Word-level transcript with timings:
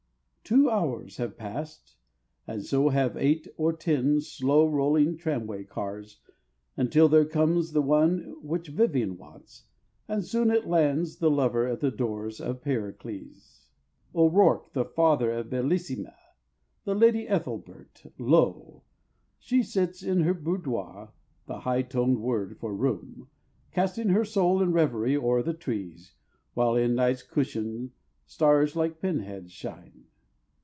Two 0.43 0.69
hours 0.69 1.15
have 1.15 1.37
passed, 1.37 1.95
and 2.45 2.61
so 2.61 2.89
have 2.89 3.15
eight 3.15 3.47
or 3.55 3.71
ten 3.71 4.19
Slow 4.19 4.67
rolling 4.67 5.15
tramway 5.15 5.63
cars, 5.63 6.19
until 6.75 7.07
there 7.07 7.23
comes 7.23 7.71
The 7.71 7.81
one 7.81 8.35
which 8.43 8.67
Vivian 8.67 9.17
wants, 9.17 9.67
and 10.09 10.25
soon 10.25 10.51
it 10.51 10.67
lands 10.67 11.19
The 11.19 11.31
lover 11.31 11.65
at 11.69 11.79
the 11.79 11.89
door 11.89 12.29
of 12.41 12.61
Pericles 12.63 13.69
O'Rourke, 14.13 14.73
the 14.73 14.83
father 14.83 15.31
of 15.31 15.49
bellissima, 15.49 16.17
The 16.83 16.95
Lady 16.95 17.29
Ethelberta. 17.29 18.11
Lo, 18.17 18.83
she 19.39 19.63
sits 19.63 20.03
In 20.03 20.19
her 20.23 20.33
boudoir 20.33 21.13
(the 21.45 21.61
high 21.61 21.81
toned 21.81 22.21
word 22.21 22.57
for 22.57 22.75
"room"), 22.75 23.29
Casting 23.71 24.09
her 24.09 24.25
soul 24.25 24.61
in 24.61 24.73
reverie 24.73 25.15
o'er 25.15 25.41
the 25.41 25.53
trees, 25.53 26.13
While 26.55 26.75
in 26.75 26.93
Night's 26.93 27.23
cushion 27.23 27.93
stars 28.25 28.75
like 28.75 28.99
pin 28.99 29.19
heads 29.19 29.53
shine. 29.53 30.07